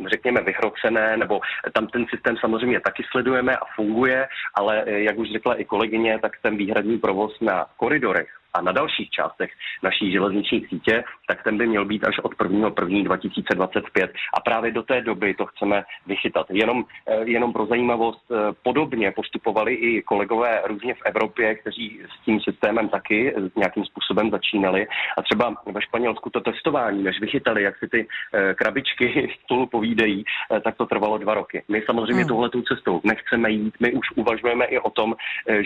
řekněme, 0.05 0.41
vyhrocené, 0.41 1.17
nebo 1.17 1.39
tam 1.73 1.87
ten 1.87 2.05
systém 2.09 2.37
samozřejmě 2.37 2.79
taky 2.79 3.03
sledujeme 3.11 3.57
a 3.57 3.65
funguje, 3.75 4.27
ale 4.55 4.83
jak 4.87 5.17
už 5.17 5.31
řekla 5.31 5.55
i 5.55 5.65
kolegyně, 5.65 6.19
tak 6.21 6.31
ten 6.41 6.57
výhradní 6.57 6.97
provoz 6.97 7.39
na 7.41 7.65
koridorech 7.77 8.29
a 8.57 8.61
na 8.61 8.71
dalších 8.71 9.09
částech 9.09 9.51
naší 9.83 10.11
železniční 10.11 10.65
sítě, 10.69 11.03
tak 11.27 11.43
ten 11.43 11.57
by 11.57 11.67
měl 11.67 11.85
být 11.85 12.03
až 12.03 12.19
od 12.19 12.31
1. 12.43 12.71
1. 12.81 13.03
2025 13.03 14.11
a 14.33 14.39
právě 14.39 14.71
do 14.71 14.83
té 14.83 15.01
doby 15.01 15.33
to 15.33 15.45
chceme 15.45 15.83
vychytat. 16.07 16.47
Jenom, 16.49 16.83
eh, 17.07 17.23
jenom 17.23 17.53
pro 17.53 17.65
zajímavost, 17.65 18.25
eh, 18.31 18.35
podobně 18.63 19.11
postupovali 19.11 19.73
i 19.73 20.01
kolegové 20.01 20.61
různě 20.65 20.93
v 20.93 21.05
Evropě, 21.05 21.55
kteří 21.55 21.99
s 22.13 22.25
tím 22.25 22.39
systémem 22.41 22.89
taky 22.89 23.35
nějakým 23.55 23.85
způsobem 23.85 24.31
začínali. 24.31 24.87
A 25.17 25.21
třeba 25.21 25.55
ve 25.65 25.81
Španělsku 25.81 26.29
to 26.29 26.41
testování, 26.41 27.03
než 27.03 27.19
vychytali, 27.19 27.63
jak 27.63 27.77
si 27.77 27.87
ty 27.87 28.07
krabičky 28.55 29.29
spolu 29.43 29.67
povídají, 29.67 30.25
tak 30.63 30.75
to 30.75 30.85
trvalo 30.85 31.17
dva 31.17 31.33
roky. 31.33 31.63
My 31.67 31.81
samozřejmě 31.85 32.23
hmm. 32.23 32.27
touhletou 32.27 32.61
cestou 32.61 33.01
nechceme 33.03 33.51
jít. 33.51 33.73
My 33.79 33.93
už 33.93 34.07
uvažujeme 34.15 34.65
i 34.65 34.79
o 34.79 34.89
tom, 34.89 35.15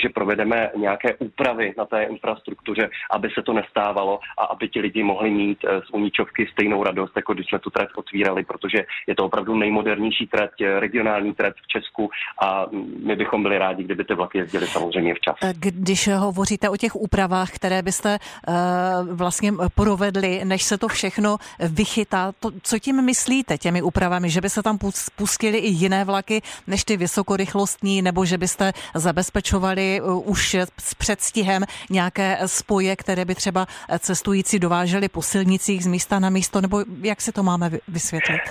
že 0.01 0.09
provedeme 0.09 0.69
nějaké 0.75 1.15
úpravy 1.15 1.73
na 1.77 1.85
té 1.85 2.03
infrastruktuře, 2.03 2.80
aby 3.11 3.29
se 3.33 3.41
to 3.41 3.53
nestávalo 3.53 4.19
a 4.37 4.43
aby 4.43 4.69
ti 4.69 4.79
lidi 4.79 5.03
mohli 5.03 5.29
mít 5.29 5.57
z 5.87 5.89
Uníčovky 5.89 6.47
stejnou 6.51 6.83
radost, 6.83 7.11
jako 7.15 7.33
když 7.33 7.47
jsme 7.49 7.59
tu 7.59 7.69
trať 7.69 7.89
otvírali, 7.95 8.43
protože 8.43 8.77
je 9.07 9.15
to 9.15 9.25
opravdu 9.25 9.55
nejmodernější 9.55 10.27
trať, 10.27 10.51
regionální 10.79 11.33
trať 11.33 11.53
v 11.63 11.67
Česku 11.67 12.09
a 12.41 12.65
my 13.05 13.15
bychom 13.15 13.43
byli 13.43 13.57
rádi, 13.57 13.83
kdyby 13.83 14.03
ty 14.03 14.13
vlaky 14.13 14.37
jezdily 14.37 14.67
samozřejmě 14.67 15.13
včas. 15.15 15.35
Když 15.59 16.07
hovoříte 16.07 16.69
o 16.69 16.77
těch 16.77 16.95
úpravách, 16.95 17.51
které 17.51 17.81
byste 17.81 18.17
vlastně 19.11 19.51
provedli, 19.75 20.41
než 20.45 20.63
se 20.63 20.77
to 20.77 20.87
všechno 20.87 21.37
vychytá, 21.59 22.31
to, 22.39 22.51
co 22.63 22.79
tím 22.79 23.01
myslíte 23.01 23.57
těmi 23.57 23.81
úpravami, 23.81 24.29
že 24.29 24.41
by 24.41 24.49
se 24.49 24.63
tam 24.63 24.77
pustili 25.15 25.57
i 25.57 25.69
jiné 25.69 26.05
vlaky 26.05 26.41
než 26.67 26.83
ty 26.83 26.97
vysokorychlostní, 26.97 28.01
nebo 28.01 28.25
že 28.25 28.37
byste 28.37 28.73
zabezpečovali 28.95 29.99
eh, 29.99 30.03
už 30.03 30.55
s 30.79 30.93
předstihem 30.93 31.63
nějaké 31.89 32.37
spoje, 32.71 32.95
které 32.95 33.25
by 33.25 33.35
třeba 33.35 33.67
cestující 33.99 34.59
dováželi 34.59 35.09
po 35.09 35.21
silnicích 35.21 35.83
z 35.83 35.87
místa 35.87 36.19
na 36.19 36.29
místo, 36.29 36.61
nebo 36.61 36.83
jak 37.01 37.21
si 37.21 37.31
to 37.31 37.43
máme 37.43 37.71
vysvětlit? 37.87 38.41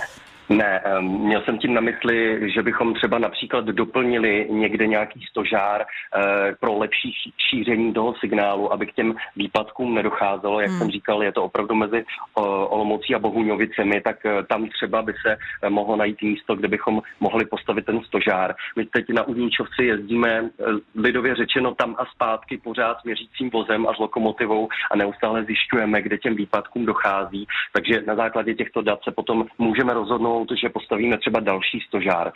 Ne, 0.49 0.81
měl 1.01 1.41
jsem 1.41 1.57
tím 1.57 1.73
na 1.73 1.81
mysli, 1.81 2.41
že 2.53 2.61
bychom 2.61 2.93
třeba 2.93 3.19
například 3.19 3.65
doplnili 3.65 4.47
někde 4.49 4.87
nějaký 4.87 5.25
stožár 5.29 5.85
eh, 5.85 6.55
pro 6.59 6.77
lepší 6.77 7.13
šíření 7.49 7.93
toho 7.93 8.13
signálu, 8.19 8.73
aby 8.73 8.87
k 8.87 8.93
těm 8.93 9.15
výpadkům 9.35 9.95
nedocházelo. 9.95 10.59
Jak 10.59 10.69
hmm. 10.69 10.79
jsem 10.79 10.91
říkal, 10.91 11.23
je 11.23 11.31
to 11.31 11.43
opravdu 11.43 11.75
mezi 11.75 12.05
Olomoucí 12.33 13.15
a 13.15 13.19
Bohuňovicemi, 13.19 14.01
tak 14.01 14.25
eh, 14.25 14.43
tam 14.43 14.69
třeba 14.69 15.01
by 15.01 15.13
se 15.25 15.37
eh, 15.63 15.69
mohlo 15.69 15.95
najít 15.95 16.21
místo, 16.21 16.55
kde 16.55 16.67
bychom 16.67 17.01
mohli 17.19 17.45
postavit 17.45 17.85
ten 17.85 18.01
stožár. 18.01 18.55
My 18.75 18.85
teď 18.85 19.09
na 19.09 19.23
Udníčovci 19.23 19.83
jezdíme 19.83 20.49
lidově 20.95 21.35
řečeno 21.35 21.75
tam 21.75 21.95
a 21.97 22.05
zpátky 22.05 22.57
pořád 22.57 22.97
s 22.99 23.03
měřícím 23.03 23.49
vozem 23.49 23.87
a 23.87 23.93
s 23.93 23.97
lokomotivou 23.97 24.69
a 24.91 24.95
neustále 24.95 25.43
zjišťujeme, 25.43 26.01
kde 26.01 26.17
těm 26.17 26.35
výpadkům 26.35 26.85
dochází. 26.85 27.47
Takže 27.73 28.01
na 28.07 28.15
základě 28.15 28.53
těchto 28.53 28.81
dat 28.81 28.99
se 29.03 29.11
potom 29.11 29.45
můžeme 29.57 29.93
rozhodnout 29.93 30.30
rozhodnout, 30.31 30.59
že 30.61 30.69
postavíme 30.69 31.17
třeba 31.17 31.39
další 31.39 31.79
stožár. 31.87 32.31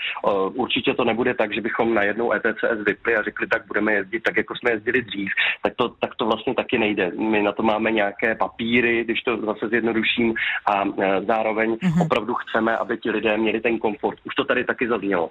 Určitě 0.53 0.93
to 0.93 1.03
nebude 1.03 1.33
tak, 1.33 1.53
že 1.53 1.61
bychom 1.61 1.93
najednou 1.93 2.33
ETCS 2.33 2.85
vypli 2.85 3.15
a 3.15 3.23
řekli, 3.23 3.47
tak 3.47 3.67
budeme 3.67 3.93
jezdit 3.93 4.19
tak, 4.19 4.37
jako 4.37 4.55
jsme 4.55 4.71
jezdili 4.71 5.01
dřív. 5.01 5.31
Tak 5.63 5.73
to, 5.75 5.89
tak 5.89 6.15
to 6.15 6.25
vlastně 6.25 6.55
taky 6.55 6.77
nejde. 6.77 7.11
My 7.19 7.43
na 7.43 7.51
to 7.51 7.63
máme 7.63 7.91
nějaké 7.91 8.35
papíry, 8.35 9.03
když 9.03 9.21
to 9.21 9.37
zase 9.37 9.67
zjednoduším, 9.67 10.33
a 10.67 10.83
e, 10.83 11.21
zároveň 11.21 11.73
mm-hmm. 11.73 12.05
opravdu 12.05 12.33
chceme, 12.33 12.77
aby 12.77 12.97
ti 12.97 13.11
lidé 13.11 13.37
měli 13.37 13.61
ten 13.61 13.79
komfort. 13.79 14.19
Už 14.23 14.35
to 14.35 14.43
tady 14.43 14.63
taky 14.63 14.87
zaznělo. 14.87 15.29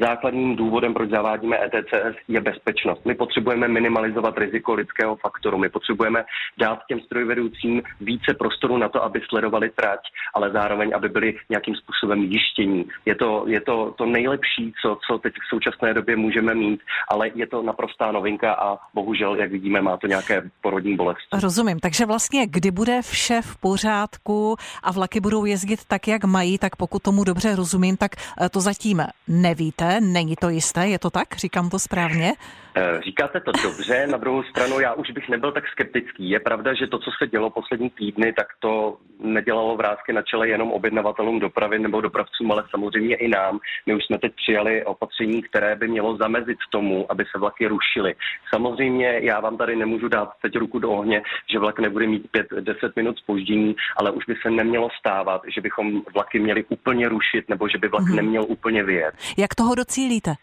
Základním 0.00 0.56
důvodem, 0.56 0.94
proč 0.94 1.10
zavádíme 1.10 1.56
ETCS, 1.64 2.16
je 2.28 2.40
bezpečnost. 2.40 3.04
My 3.04 3.14
potřebujeme 3.14 3.68
minimalizovat 3.68 4.38
riziko 4.38 4.74
lidského 4.74 5.16
faktoru. 5.16 5.58
My 5.58 5.68
potřebujeme 5.68 6.24
dát 6.58 6.78
těm 6.88 7.00
strojvedoucím 7.00 7.82
více 8.00 8.34
prostoru 8.34 8.76
na 8.76 8.88
to, 8.88 9.04
aby 9.04 9.20
sledovali 9.28 9.70
trať, 9.70 10.00
ale 10.34 10.50
zároveň, 10.50 10.90
aby 10.94 11.08
byli 11.08 11.34
nějakým 11.48 11.74
způsobem 11.74 12.05
způsobem 12.06 12.22
jištění. 12.22 12.84
Je 13.06 13.14
to, 13.14 13.44
je 13.46 13.60
to 13.60 13.94
to 13.98 14.06
nejlepší, 14.06 14.72
co, 14.82 14.98
co 15.06 15.18
teď 15.18 15.34
v 15.34 15.48
současné 15.48 15.94
době 15.94 16.16
můžeme 16.16 16.54
mít, 16.54 16.80
ale 17.08 17.30
je 17.34 17.46
to 17.46 17.62
naprostá 17.62 18.12
novinka 18.12 18.52
a 18.52 18.78
bohužel, 18.94 19.36
jak 19.36 19.50
vidíme, 19.50 19.82
má 19.82 19.96
to 19.96 20.06
nějaké 20.06 20.42
porodní 20.62 20.96
bolesti. 20.96 21.26
Rozumím, 21.42 21.78
takže 21.80 22.06
vlastně 22.06 22.46
kdy 22.46 22.70
bude 22.70 23.02
vše 23.02 23.40
v 23.42 23.56
pořádku 23.56 24.56
a 24.82 24.92
vlaky 24.92 25.20
budou 25.20 25.44
jezdit 25.44 25.80
tak, 25.88 26.08
jak 26.08 26.24
mají, 26.24 26.58
tak 26.58 26.76
pokud 26.76 27.02
tomu 27.02 27.24
dobře 27.24 27.56
rozumím, 27.56 27.96
tak 27.96 28.12
eh, 28.16 28.48
to 28.48 28.60
zatím 28.60 29.02
nevíte, 29.28 30.00
není 30.00 30.36
to 30.36 30.48
jisté, 30.48 30.88
je 30.88 30.98
to 30.98 31.10
tak? 31.10 31.36
Říkám 31.36 31.70
to 31.70 31.78
správně? 31.78 32.32
Eh, 32.78 33.00
říkáte 33.00 33.40
to 33.40 33.52
dobře, 33.62 34.06
na 34.06 34.18
druhou 34.18 34.42
stranu 34.42 34.80
já 34.80 34.92
už 34.92 35.10
bych 35.10 35.28
nebyl 35.28 35.52
tak 35.52 35.68
skeptický. 35.68 36.30
Je 36.30 36.40
pravda, 36.40 36.74
že 36.74 36.86
to, 36.86 36.98
co 36.98 37.10
se 37.18 37.26
dělo 37.26 37.50
poslední 37.50 37.90
týdny, 37.90 38.32
tak 38.32 38.46
to 38.58 38.96
nedělalo 39.20 39.76
vrázky 39.76 40.12
na 40.12 40.22
čele 40.22 40.48
jenom 40.48 40.72
objednavatelům 40.72 41.40
dopravy 41.40 41.78
nebo 41.78 42.00
dopravcům, 42.00 42.52
ale 42.52 42.64
samozřejmě 42.70 43.16
i 43.16 43.28
nám. 43.28 43.58
My 43.86 43.94
už 43.94 44.04
jsme 44.04 44.18
teď 44.18 44.32
přijali 44.34 44.84
opatření, 44.84 45.42
které 45.42 45.76
by 45.76 45.88
mělo 45.88 46.16
zamezit 46.16 46.58
tomu, 46.72 47.06
aby 47.12 47.24
se 47.24 47.38
vlaky 47.38 47.66
rušily. 47.66 48.14
Samozřejmě 48.54 49.20
já 49.22 49.40
vám 49.40 49.56
tady 49.56 49.76
nemůžu 49.76 50.08
dát 50.08 50.28
teď 50.42 50.56
ruku 50.56 50.78
do 50.78 50.90
ohně, 50.90 51.22
že 51.52 51.58
vlak 51.58 51.78
nebude 51.78 52.06
mít 52.06 52.28
5-10 52.32 52.92
minut 52.96 53.18
spoždění, 53.18 53.76
ale 53.96 54.10
už 54.10 54.24
by 54.24 54.34
se 54.42 54.50
nemělo 54.50 54.88
stávat, 55.00 55.42
že 55.54 55.60
bychom 55.60 56.02
vlaky 56.14 56.38
měli 56.38 56.64
úplně 56.64 57.08
rušit 57.08 57.48
nebo 57.48 57.68
že 57.68 57.78
by 57.78 57.88
vlak 57.88 58.04
mm-hmm. 58.04 58.16
neměl 58.16 58.44
úplně 58.48 58.84
vyjet. 58.84 59.14
Jak 59.38 59.54
toho 59.54 59.74
docílíte? 59.74 60.34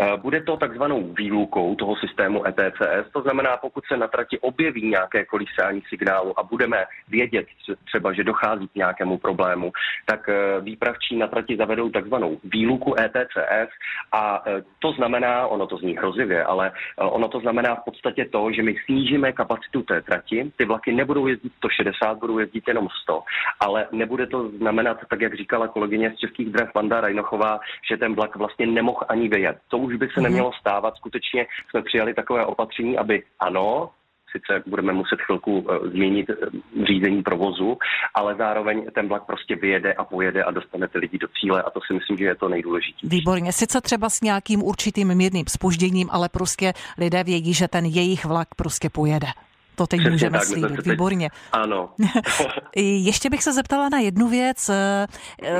Eh, 0.00 0.16
bude 0.16 0.40
to 0.40 0.56
takzvanou 0.56 1.12
výlukou 1.18 1.74
toho 1.74 1.96
systému 1.96 2.46
ETCS, 2.46 3.12
to 3.12 3.20
znamená, 3.22 3.56
pokud 3.56 3.84
se 3.86 3.96
na 3.96 4.08
trati 4.08 4.38
objeví 4.38 4.90
nějaké 4.90 5.24
kolísání 5.24 5.82
signálu 5.88 6.40
a 6.40 6.42
budeme 6.42 6.84
vědět 7.08 7.46
třeba, 7.84 8.12
že 8.12 8.24
dochází 8.24 8.68
k 8.68 8.74
nějakému 8.74 9.18
problému, 9.18 9.72
tak 10.06 10.28
eh, 10.28 10.60
výpravčí 10.60 11.16
na 11.16 11.26
trati 11.26 11.56
zavedou 11.56 11.90
takzvanou 11.90 12.38
výluku 12.44 12.94
ETCS 13.00 13.70
a 14.12 14.42
eh, 14.46 14.62
to 14.78 14.92
znamená, 14.92 15.46
ono 15.46 15.66
to 15.66 15.76
zní 15.76 15.96
hrozivě, 15.96 16.44
ale 16.44 16.72
ono 16.98 17.28
to 17.28 17.40
znamená 17.40 17.74
v 17.74 17.84
podstatě 17.84 18.24
to, 18.24 18.52
že 18.52 18.62
my 18.62 18.74
snížíme 18.84 19.32
kapacitu 19.32 19.82
té 19.82 20.02
trati, 20.02 20.52
ty 20.56 20.64
vlaky 20.64 20.92
nebudou 20.92 21.26
jezdit 21.26 21.52
160, 21.56 22.18
budou 22.18 22.38
jezdit 22.38 22.68
jenom 22.68 22.88
100, 23.02 23.22
ale 23.60 23.86
nebude 23.92 24.26
to 24.26 24.48
znamenat, 24.48 24.98
tak 25.10 25.20
jak 25.20 25.34
říkala 25.36 25.68
kolegyně 25.68 26.10
z 26.10 26.18
Českých 26.18 26.50
drah 26.50 26.74
Vanda 26.74 27.00
Rajnochová, 27.00 27.60
že 27.90 27.96
ten 27.96 28.14
vlak 28.14 28.36
vlastně 28.36 28.66
nemohl 28.66 29.00
ani 29.08 29.28
vyjet. 29.28 29.45
To 29.68 29.78
už 29.78 29.96
by 29.96 30.06
se 30.06 30.20
mhm. 30.20 30.22
nemělo 30.22 30.52
stávat. 30.60 30.96
Skutečně 30.96 31.46
jsme 31.70 31.82
přijali 31.82 32.14
takové 32.14 32.46
opatření, 32.46 32.98
aby 32.98 33.22
ano, 33.40 33.90
sice 34.36 34.62
budeme 34.66 34.92
muset 34.92 35.20
chvilku 35.20 35.58
uh, 35.58 35.90
změnit 35.90 36.26
uh, 36.30 36.36
řízení 36.84 37.22
provozu, 37.22 37.78
ale 38.14 38.34
zároveň 38.34 38.86
ten 38.94 39.08
vlak 39.08 39.26
prostě 39.26 39.56
vyjede 39.56 39.92
a 39.94 40.04
pojede 40.04 40.44
a 40.44 40.50
dostane 40.50 40.88
ty 40.88 40.98
lidi 40.98 41.18
do 41.18 41.28
cíle 41.40 41.62
a 41.62 41.70
to 41.70 41.80
si 41.86 41.94
myslím, 41.94 42.16
že 42.16 42.24
je 42.24 42.34
to 42.34 42.48
nejdůležitější. 42.48 43.08
Výborně, 43.08 43.52
sice 43.52 43.80
třeba 43.80 44.10
s 44.10 44.20
nějakým 44.20 44.62
určitým 44.62 45.14
mírným 45.14 45.44
spožděním, 45.48 46.08
ale 46.12 46.28
prostě 46.28 46.72
lidé 46.98 47.24
vědí, 47.24 47.54
že 47.54 47.68
ten 47.68 47.84
jejich 47.84 48.24
vlak 48.24 48.48
prostě 48.56 48.90
pojede. 48.90 49.26
To 49.76 49.86
teď 49.86 50.00
Přesně 50.00 50.10
můžeme 50.10 50.38
tak, 50.38 50.46
slíbit, 50.46 50.76
teď... 50.76 50.86
výborně. 50.86 51.30
Ano. 51.52 51.88
Ještě 52.76 53.30
bych 53.30 53.42
se 53.42 53.52
zeptala 53.52 53.88
na 53.88 53.98
jednu 53.98 54.28
věc, 54.28 54.68
eh, 54.68 55.06
eh, 55.42 55.54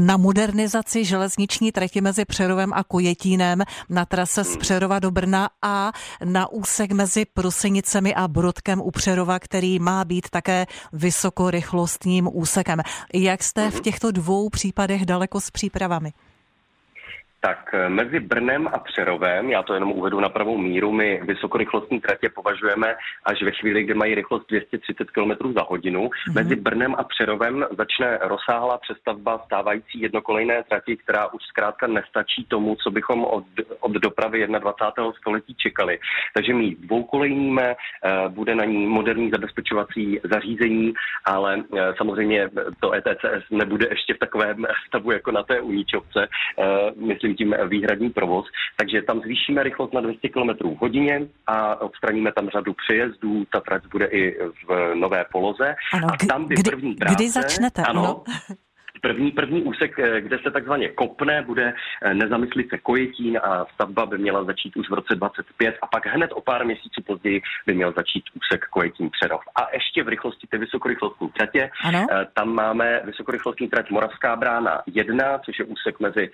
na 0.00 0.16
modernizaci 0.16 1.04
železniční 1.04 1.72
trati 1.72 2.00
mezi 2.00 2.24
Přerovem 2.24 2.72
a 2.72 2.84
Kojetínem 2.84 3.62
na 3.88 4.04
trase 4.04 4.44
z 4.44 4.48
hmm. 4.48 4.58
Přerova 4.58 4.98
do 4.98 5.10
Brna 5.10 5.48
a 5.62 5.92
na 6.24 6.52
úsek 6.52 6.92
mezi 6.92 7.24
Prosenicemi 7.24 8.14
a 8.14 8.28
Brodkem 8.28 8.80
u 8.80 8.90
Přerova, 8.90 9.38
který 9.38 9.78
má 9.78 10.04
být 10.04 10.30
také 10.30 10.66
vysokorychlostním 10.92 12.28
úsekem. 12.32 12.80
Jak 13.14 13.42
jste 13.42 13.70
v 13.70 13.74
hmm. 13.74 13.82
těchto 13.82 14.10
dvou 14.10 14.48
případech 14.48 15.06
daleko 15.06 15.40
s 15.40 15.50
přípravami? 15.50 16.12
Tak 17.46 17.74
eh, 17.74 17.88
mezi 17.88 18.20
Brnem 18.20 18.68
a 18.72 18.78
Přerovem, 18.78 19.50
já 19.50 19.62
to 19.62 19.74
jenom 19.74 19.92
uvedu 19.92 20.20
na 20.20 20.28
pravou 20.28 20.58
míru, 20.58 20.92
my 20.92 21.20
vysokorychlostní 21.22 22.00
tratě 22.00 22.28
považujeme 22.28 22.94
až 23.24 23.42
ve 23.42 23.50
chvíli, 23.50 23.82
kdy 23.82 23.94
mají 23.94 24.14
rychlost 24.14 24.46
230 24.48 25.10
km 25.10 25.52
za 25.52 25.62
hodinu. 25.68 26.00
Mm-hmm. 26.00 26.34
Mezi 26.34 26.56
Brnem 26.56 26.94
a 26.98 27.04
Přerovem 27.04 27.66
začne 27.78 28.18
rozsáhlá 28.22 28.78
přestavba 28.78 29.42
stávající 29.46 30.00
jednokolejné 30.00 30.62
trati, 30.62 30.96
která 30.96 31.26
už 31.26 31.42
zkrátka 31.42 31.86
nestačí 31.86 32.44
tomu, 32.44 32.76
co 32.82 32.90
bychom 32.90 33.24
od, 33.24 33.44
od 33.80 33.92
dopravy 33.92 34.46
21. 34.46 35.12
století 35.20 35.54
čekali. 35.54 35.98
Takže 36.34 36.54
my 36.54 36.74
dvoukolejníme, 36.74 37.74
eh, 37.74 38.28
bude 38.28 38.54
na 38.54 38.64
ní 38.64 38.86
moderní 38.86 39.30
zabezpečovací 39.30 40.20
zařízení, 40.24 40.92
ale 41.24 41.62
eh, 41.76 41.94
samozřejmě 41.96 42.48
to 42.80 42.92
ETCS 42.92 43.50
nebude 43.50 43.86
ještě 43.90 44.14
v 44.14 44.18
takovém 44.18 44.66
stavu 44.86 45.10
jako 45.10 45.30
na 45.30 45.42
té 45.42 45.60
Uníčovce. 45.60 46.28
Myslím 46.96 47.35
tím 47.36 47.54
výhradní 47.68 48.10
provoz, 48.10 48.46
takže 48.76 49.02
tam 49.02 49.20
zvýšíme 49.20 49.62
rychlost 49.62 49.92
na 49.94 50.00
200 50.00 50.28
km 50.28 50.48
v 50.48 50.80
hodině 50.80 51.26
a 51.46 51.80
odstraníme 51.80 52.32
tam 52.32 52.48
řadu 52.48 52.72
přejezdů, 52.86 53.44
ta 53.52 53.60
trať 53.60 53.82
bude 53.86 54.06
i 54.06 54.38
v 54.68 54.94
nové 54.94 55.24
poloze. 55.32 55.74
Ano, 55.92 56.08
a 56.12 56.26
tam 56.26 56.48
by 56.48 56.54
kdy, 56.54 56.70
první 56.70 56.94
práce, 56.94 57.14
kdy 57.14 57.30
začnete? 57.30 57.82
Ano, 57.82 58.04
ano 58.04 58.24
První, 59.06 59.30
první 59.30 59.62
úsek, 59.62 59.96
kde 60.20 60.38
se 60.38 60.50
takzvaně 60.50 60.88
kopne, 60.88 61.42
bude 61.42 61.74
nezamyslice 62.12 62.78
Kojetín 62.78 63.38
a 63.42 63.66
stavba 63.74 64.06
by 64.06 64.18
měla 64.18 64.44
začít 64.44 64.76
už 64.76 64.90
v 64.90 64.94
roce 64.94 65.14
25 65.14 65.74
a 65.82 65.86
pak 65.86 66.06
hned 66.06 66.30
o 66.32 66.40
pár 66.40 66.64
měsíců 66.64 67.02
později 67.06 67.42
by 67.66 67.74
měl 67.74 67.92
začít 67.96 68.24
úsek 68.34 68.66
Kojetín 68.70 69.10
Přerov. 69.10 69.40
A 69.54 69.66
ještě 69.72 70.02
v 70.02 70.08
rychlosti 70.08 70.46
ty 70.50 70.58
vysokorychlostní 70.58 71.28
tratě. 71.28 71.70
Ano? 71.84 72.06
Tam 72.34 72.48
máme 72.54 73.00
vysokorychlostní 73.04 73.68
trať 73.68 73.90
Moravská 73.90 74.36
brána 74.36 74.82
1, 74.86 75.38
což 75.38 75.58
je 75.58 75.64
úsek 75.64 76.00
mezi 76.00 76.30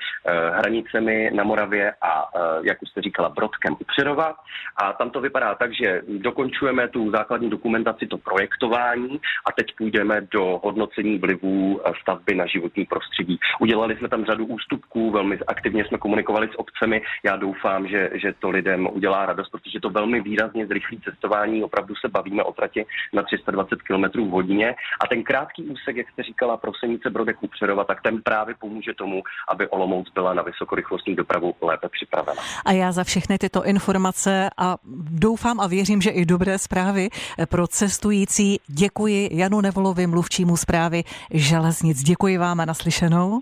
hranicemi 0.55 1.31
na 1.35 1.45
Moravě 1.45 1.93
a, 2.00 2.31
jak 2.62 2.83
už 2.83 2.88
jste 2.88 3.02
říkala, 3.02 3.29
Brodkem 3.29 3.76
u 3.81 3.85
Přerova. 3.85 4.35
A 4.76 4.93
tam 4.93 5.11
to 5.11 5.21
vypadá 5.21 5.55
tak, 5.55 5.75
že 5.75 6.02
dokončujeme 6.09 6.88
tu 6.88 7.11
základní 7.11 7.50
dokumentaci, 7.50 8.07
to 8.07 8.19
projektování 8.19 9.21
a 9.47 9.52
teď 9.52 9.67
půjdeme 9.79 10.21
do 10.21 10.61
hodnocení 10.64 11.19
vlivů 11.19 11.81
stavby 12.00 12.35
na 12.35 12.47
životní 12.62 12.85
prostředí. 12.85 13.38
Udělali 13.61 13.97
jsme 13.97 14.09
tam 14.09 14.25
řadu 14.25 14.47
ústupků, 14.47 15.11
velmi 15.11 15.38
aktivně 15.47 15.85
jsme 15.85 15.99
komunikovali 15.99 16.49
s 16.49 16.59
obcemi. 16.59 17.02
Já 17.25 17.37
doufám, 17.37 17.88
že, 17.88 18.11
že 18.14 18.35
to 18.38 18.50
lidem 18.50 18.88
udělá 18.92 19.26
radost, 19.26 19.49
protože 19.49 19.81
to 19.81 19.90
velmi 19.90 20.21
výrazně 20.21 20.66
zrychlí 20.66 21.00
cestování. 21.04 21.64
Opravdu 21.64 21.95
se 21.95 22.09
bavíme 22.09 22.42
o 22.42 22.52
trati 22.52 22.87
na 23.12 23.23
320 23.23 23.83
km 23.83 24.04
v 24.28 24.31
hodině. 24.31 24.75
A 25.00 25.07
ten 25.07 25.23
krátký 25.23 25.62
úsek, 25.62 25.97
jak 25.97 26.11
jste 26.11 26.23
říkala, 26.23 26.57
Prosenice 26.57 27.11
Brodek 27.11 27.37
Přerova, 27.50 27.85
tak 27.85 28.02
ten 28.02 28.23
právě 28.23 28.54
pomůže 28.54 28.95
tomu, 28.95 29.23
aby 29.49 29.69
Olomouc 29.69 30.12
byla 30.14 30.35
na 30.35 30.42
vysokorychlostní 30.42 31.14
dopravu 31.14 31.54
lépe 31.62 31.88
připravena. 31.88 32.42
A 32.64 32.73
já 32.73 32.92
za 32.92 33.04
všechny 33.04 33.38
tyto 33.38 33.64
informace 33.64 34.50
a 34.59 34.76
doufám 35.11 35.61
a 35.61 35.66
věřím, 35.66 36.00
že 36.00 36.11
i 36.11 36.25
dobré 36.25 36.59
zprávy 36.59 37.09
pro 37.49 37.66
cestující 37.66 38.61
děkuji 38.66 39.28
Janu 39.33 39.61
Nevolovi, 39.61 40.07
mluvčímu 40.07 40.57
zprávy 40.57 41.02
železnic. 41.31 42.02
Děkuji 42.02 42.38
vám 42.38 42.42
a 42.61 42.65
naslyšenou. 42.65 43.41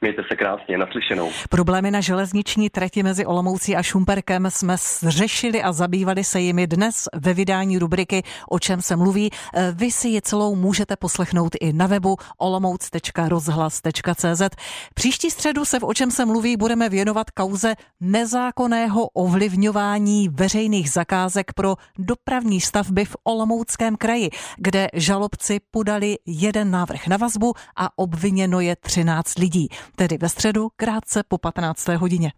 Mějte 0.00 0.22
se 0.28 0.36
krásně, 0.36 0.78
naslyšenou. 0.78 1.30
Problémy 1.50 1.90
na 1.90 2.00
železniční 2.00 2.70
trati 2.70 3.02
mezi 3.02 3.26
Olomoucí 3.26 3.76
a 3.76 3.82
Šumperkem 3.82 4.50
jsme 4.50 4.76
řešili 5.02 5.62
a 5.62 5.72
zabývali 5.72 6.24
se 6.24 6.40
jimi 6.40 6.66
dnes 6.66 7.08
ve 7.14 7.34
vydání 7.34 7.78
rubriky 7.78 8.22
O 8.48 8.58
čem 8.58 8.82
se 8.82 8.96
mluví. 8.96 9.30
Vy 9.74 9.90
si 9.90 10.08
ji 10.08 10.22
celou 10.22 10.54
můžete 10.54 10.96
poslechnout 10.96 11.52
i 11.60 11.72
na 11.72 11.86
webu 11.86 12.16
olomouc.rozhlas.cz. 12.38 14.42
Příští 14.94 15.30
středu 15.30 15.64
se 15.64 15.78
v 15.78 15.84
O 15.84 15.94
čem 15.94 16.10
se 16.10 16.24
mluví 16.24 16.56
budeme 16.56 16.88
věnovat 16.88 17.30
kauze 17.30 17.74
nezákonného 18.00 19.08
ovlivňování 19.08 20.28
veřejných 20.28 20.90
zakázek 20.90 21.52
pro 21.52 21.76
dopravní 21.98 22.60
stavby 22.60 23.04
v 23.04 23.16
Olomouckém 23.24 23.96
kraji, 23.96 24.30
kde 24.56 24.88
žalobci 24.92 25.60
podali 25.70 26.16
jeden 26.26 26.70
návrh 26.70 27.06
na 27.06 27.16
vazbu 27.16 27.54
a 27.76 27.98
obviněno 27.98 28.60
je 28.60 28.76
13 28.76 29.38
lidí 29.38 29.68
tedy 29.96 30.18
ve 30.18 30.28
středu 30.28 30.68
krátce 30.76 31.22
po 31.28 31.38
15. 31.38 31.88
hodině. 31.88 32.32